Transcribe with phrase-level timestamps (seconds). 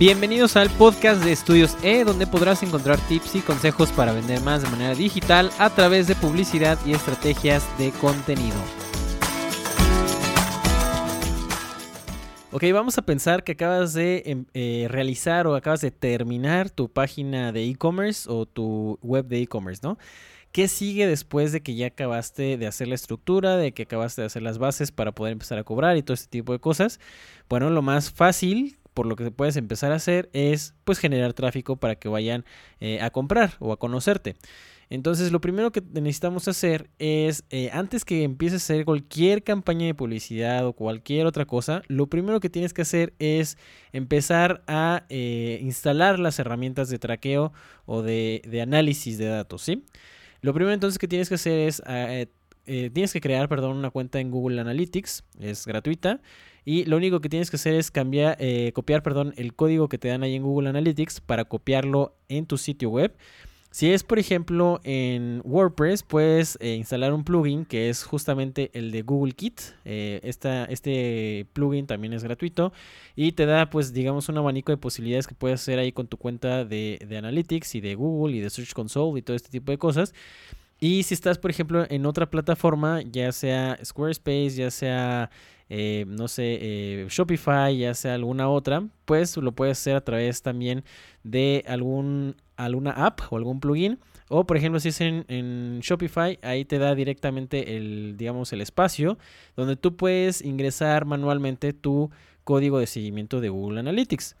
[0.00, 4.62] Bienvenidos al podcast de Estudios E, donde podrás encontrar tips y consejos para vender más
[4.62, 8.56] de manera digital a través de publicidad y estrategias de contenido.
[12.50, 16.88] Ok, vamos a pensar que acabas de em, eh, realizar o acabas de terminar tu
[16.88, 19.98] página de e-commerce o tu web de e-commerce, ¿no?
[20.50, 24.28] ¿Qué sigue después de que ya acabaste de hacer la estructura, de que acabaste de
[24.28, 27.00] hacer las bases para poder empezar a cobrar y todo este tipo de cosas?
[27.50, 31.76] Bueno, lo más fácil por lo que puedes empezar a hacer es pues generar tráfico
[31.76, 32.44] para que vayan
[32.80, 34.36] eh, a comprar o a conocerte.
[34.90, 39.86] Entonces lo primero que necesitamos hacer es, eh, antes que empieces a hacer cualquier campaña
[39.86, 43.56] de publicidad o cualquier otra cosa, lo primero que tienes que hacer es
[43.94, 47.54] empezar a eh, instalar las herramientas de traqueo
[47.86, 49.82] o de, análisis de datos, ¿sí?
[50.42, 51.82] Lo primero entonces que tienes que hacer es,
[52.92, 56.20] tienes que crear, perdón, una cuenta en Google Analytics, es gratuita.
[56.64, 59.98] Y lo único que tienes que hacer es cambiar, eh, copiar perdón, el código que
[59.98, 63.16] te dan ahí en Google Analytics para copiarlo en tu sitio web.
[63.72, 68.90] Si es, por ejemplo, en WordPress, puedes eh, instalar un plugin que es justamente el
[68.90, 69.60] de Google Kit.
[69.84, 72.72] Eh, este plugin también es gratuito
[73.14, 76.16] y te da, pues, digamos, un abanico de posibilidades que puedes hacer ahí con tu
[76.16, 79.70] cuenta de, de Analytics y de Google y de Search Console y todo este tipo
[79.70, 80.14] de cosas.
[80.80, 85.30] Y si estás, por ejemplo, en otra plataforma, ya sea Squarespace, ya sea
[85.72, 90.42] eh, no sé, eh, Shopify, ya sea alguna otra, pues lo puedes hacer a través
[90.42, 90.84] también
[91.22, 94.00] de algún, alguna app o algún plugin.
[94.28, 98.62] O por ejemplo, si es en, en, Shopify, ahí te da directamente el, digamos, el
[98.62, 99.16] espacio
[99.56, 102.10] donde tú puedes ingresar manualmente tu
[102.42, 104.36] código de seguimiento de Google Analytics.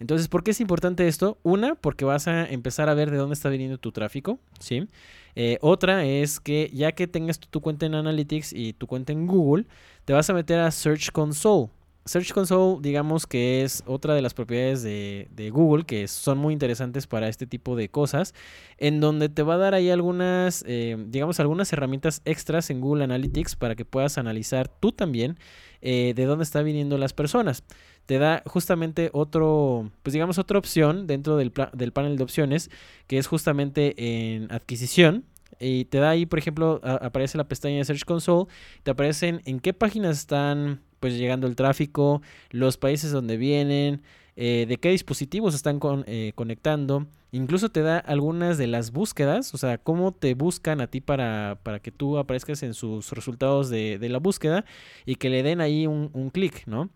[0.00, 1.38] Entonces, ¿por qué es importante esto?
[1.42, 4.88] Una, porque vas a empezar a ver de dónde está viniendo tu tráfico, ¿sí?
[5.36, 9.26] Eh, otra es que ya que tengas tu, cuenta en Analytics y tu cuenta en
[9.26, 9.66] Google,
[10.06, 11.68] te vas a meter a Search Console.
[12.06, 17.06] Search Console, digamos que es otra de las propiedades de, Google que son muy interesantes
[17.06, 18.34] para este tipo de cosas,
[18.78, 23.04] en donde te va a dar ahí algunas, eh, digamos, algunas herramientas extras en Google
[23.04, 25.38] Analytics para que puedas analizar tú también
[25.82, 27.64] eh, de dónde están viniendo las personas
[28.10, 32.68] te da justamente otro, pues digamos otra opción dentro del, del panel de opciones,
[33.06, 33.94] que es justamente
[34.34, 35.26] en adquisición,
[35.60, 38.50] y te da ahí, por ejemplo, aparece la pestaña de Search Console,
[38.82, 44.02] te aparecen en qué páginas están pues llegando el tráfico, los países donde vienen,
[44.34, 49.56] eh, de qué dispositivos están eh, conectando, incluso te da algunas de las búsquedas, o
[49.56, 54.00] sea, cómo te buscan a ti para, para que tú aparezcas en sus resultados de,
[54.00, 54.64] de la búsqueda
[55.06, 56.90] y que le den ahí un clic, ¿no?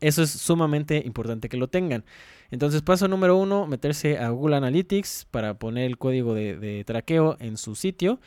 [0.00, 2.04] Eso es sumamente importante que lo tengan.
[2.50, 7.56] Entonces, paso número uno, meterse a Google Analytics para poner el código de, traqueo en
[7.56, 8.20] su sitio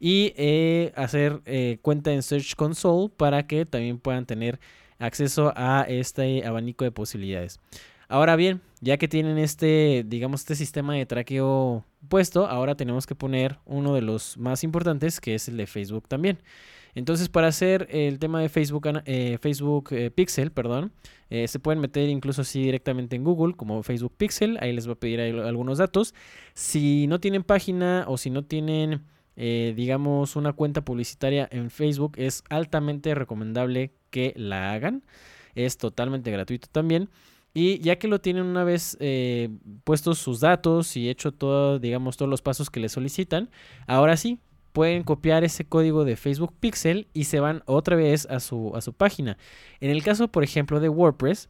[0.00, 4.58] y eh, hacer eh, cuenta en Search Console para que también puedan tener
[4.98, 7.60] acceso a este abanico de posibilidades.
[8.08, 13.14] Ahora bien, ya que tienen este, digamos, este sistema de traqueo puesto, ahora tenemos que
[13.14, 16.38] poner uno de los más importantes, que es el de Facebook también.
[16.98, 20.90] Entonces, para hacer el tema de Facebook, eh, Facebook eh, Pixel, perdón,
[21.30, 24.58] eh, se pueden meter incluso así directamente en Google como Facebook Pixel.
[24.60, 26.12] Ahí les va a pedir algunos datos.
[26.54, 29.04] Si no tienen página o si no tienen,
[29.36, 35.04] digamos, una cuenta publicitaria en Facebook, es altamente recomendable que la hagan.
[35.54, 37.10] Es totalmente gratuito también.
[37.54, 38.98] Y ya que lo tienen una vez
[39.84, 43.50] puestos sus datos y hecho todo, digamos, todos los pasos que le solicitan,
[43.86, 44.40] ahora sí,
[44.78, 48.80] pueden copiar ese código de Facebook Pixel y se van otra vez a su, a
[48.80, 49.36] su página.
[49.80, 51.48] En el caso, por ejemplo, de WordPress,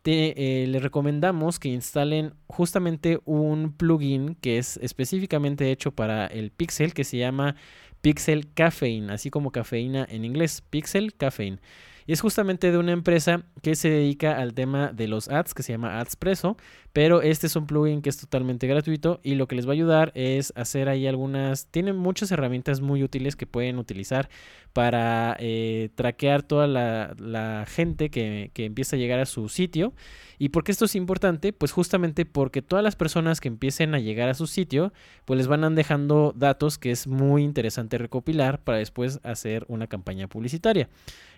[0.00, 6.50] te, eh, les recomendamos que instalen justamente un plugin que es específicamente hecho para el
[6.50, 7.56] Pixel que se llama
[8.00, 11.58] Pixel Caffeine, así como cafeína en inglés, Pixel Caffeine.
[12.06, 15.62] Y es justamente de una empresa que se dedica al tema de los ads, que
[15.62, 16.56] se llama Adspresso,
[16.92, 19.72] pero este es un plugin que es totalmente gratuito y lo que les va a
[19.74, 24.28] ayudar es hacer ahí algunas, tienen muchas herramientas muy útiles que pueden utilizar
[24.72, 29.94] para eh, traquear toda la, gente que, que empieza a llegar a su sitio.
[30.38, 31.52] ¿Y por qué esto es importante?
[31.52, 34.92] Pues justamente porque todas las personas que empiecen a llegar a su sitio,
[35.24, 40.26] pues les van dejando datos que es muy interesante recopilar para después hacer una campaña
[40.28, 40.88] publicitaria.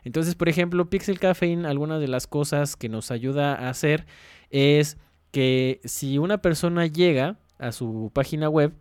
[0.05, 4.07] Entonces, por ejemplo, Pixel Caffeine, algunas de las cosas que nos ayuda a hacer
[4.51, 4.97] es
[5.35, 8.73] que si una persona llega a su página web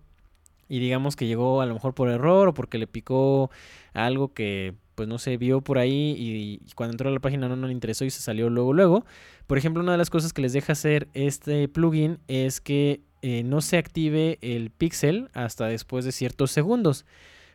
[0.70, 3.50] y digamos que llegó a lo mejor por error o porque le picó
[3.96, 7.56] algo que pues no se vio por ahí y, cuando entró a la página no,
[7.66, 9.04] le interesó y se salió luego luego.
[9.48, 13.42] Por ejemplo, una de las cosas que les deja hacer este plugin es que eh,
[13.42, 17.04] no se active el pixel hasta después de ciertos segundos.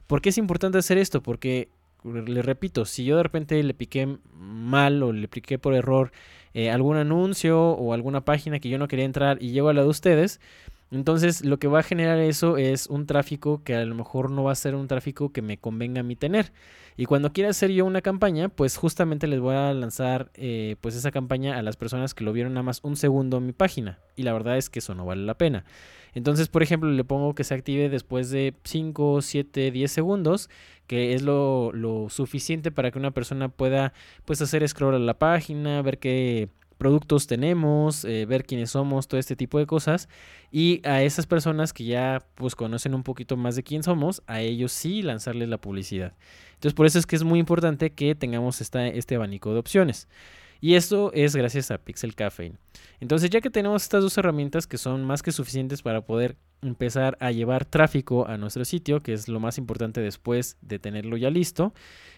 [0.09, 1.23] ¿Por qué es importante hacer esto?
[1.23, 1.69] Porque
[2.13, 6.13] le repito, si yo de repente le piqué mal o le piqué por error
[6.55, 9.83] eh, algún anuncio o alguna página que yo no quería entrar y llego a la
[9.83, 10.41] de ustedes,
[10.91, 14.45] entonces lo que va a generar eso es un tráfico que a lo mejor no
[14.45, 16.53] va a ser un tráfico que me convenga a mí tener.
[16.97, 20.97] Y cuando quiera hacer yo una campaña, pues justamente les voy a lanzar eh, pues
[20.97, 24.01] esa campaña a las personas que lo vieron nada más un segundo en mi página.
[24.17, 25.65] Y la verdad es que eso no vale la pena.
[26.15, 30.51] Entonces, por ejemplo, le pongo que se active después de 5, 7, 10 segundos,
[30.87, 33.93] que es lo, lo suficiente para que una persona pueda
[34.25, 36.49] pues hacer scroll a la página, ver qué
[36.79, 40.09] productos tenemos, eh, ver quiénes somos, todo este tipo de cosas.
[40.51, 44.41] Y a esas personas que ya pues conocen un poquito más de quién somos, a
[44.41, 46.15] ellos sí lanzarles la publicidad.
[46.55, 50.09] Entonces por eso es que es muy importante que tengamos esta, este abanico de opciones.
[50.61, 52.57] Y esto es gracias a Pixel Caffeine.
[53.01, 57.17] Entonces ya que tenemos estas dos herramientas que son más que suficientes para poder empezar
[57.21, 61.31] a llevar tráfico a nuestro sitio, que es lo más importante después de tenerlo ya
[61.31, 61.73] listo,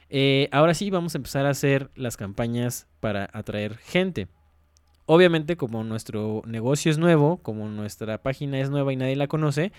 [0.08, 4.28] eh, ahora sí vamos a empezar a hacer las campañas para atraer gente.
[5.12, 9.72] Obviamente, como nuestro negocio es nuevo, como nuestra página es nueva y nadie la conoce,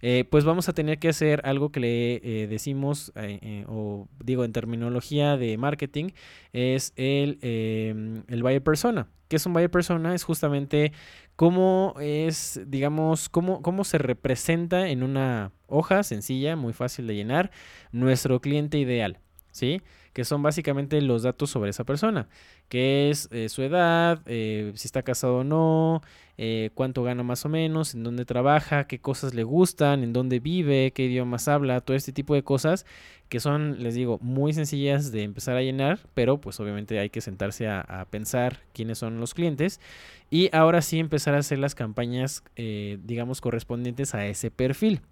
[0.00, 4.44] eh, pues vamos a tener que hacer algo que le eh, decimos, eh, o digo
[4.44, 6.10] en terminología de marketing,
[6.52, 9.08] es el, em, el buyer persona.
[9.26, 10.14] ¿Qué es un buyer persona?
[10.14, 10.92] Es justamente
[11.34, 17.50] cómo es, digamos, cómo, cómo se representa en una hoja sencilla, muy fácil de llenar,
[17.90, 19.18] nuestro cliente ideal.
[19.50, 19.80] ¿Sí?
[20.16, 22.26] Que son básicamente los datos sobre esa persona,
[22.70, 26.00] que es eh, su edad, eh, si está casado o no,
[26.38, 30.40] eh, cuánto gana más o menos, en dónde trabaja, qué cosas le gustan, en dónde
[30.40, 32.86] vive, qué idiomas habla, todo este tipo de cosas
[33.28, 37.20] que son, les digo, muy sencillas de empezar a llenar, pero pues obviamente hay que
[37.20, 39.82] sentarse a, pensar quiénes son los clientes
[40.30, 45.02] y ahora sí empezar a hacer las campañas, digamos, correspondientes a ese perfil.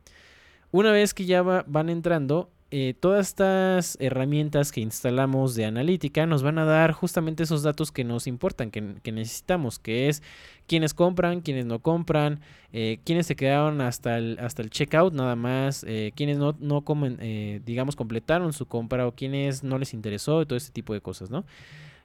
[0.71, 6.43] Una vez que ya van entrando, eh, todas estas herramientas que instalamos de analítica nos
[6.43, 8.81] van a dar justamente esos datos que nos importan, que,
[9.13, 10.25] necesitamos, que es
[10.67, 12.41] quiénes compran, quiénes no compran,
[12.73, 16.81] eh, quiénes se quedaron hasta el, hasta el checkout nada más, eh, quiénes no, no
[16.81, 21.01] comen, digamos, completaron su compra o quiénes no les interesó y todo este tipo de
[21.01, 21.45] cosas, ¿no?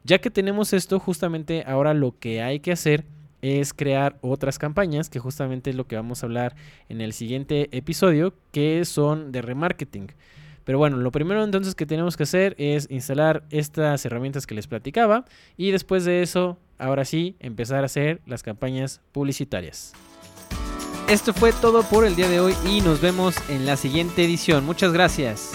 [0.03, 3.05] Ya que tenemos esto, justamente ahora lo que hay que hacer
[3.41, 6.55] es crear otras campañas, que justamente es lo que vamos a hablar
[6.89, 10.09] en el siguiente episodio, que son de remarketing.
[10.69, 14.67] Pero bueno, lo primero entonces que tenemos que hacer es instalar estas herramientas que les
[14.67, 15.25] platicaba
[15.57, 19.93] y después de eso, ahora sí, empezar a hacer las campañas publicitarias.
[21.07, 24.63] Esto fue todo por el día de hoy y nos vemos en la siguiente edición.
[24.63, 25.53] Muchas gracias.